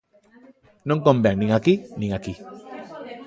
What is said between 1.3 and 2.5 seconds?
nin aquí, nin aquí.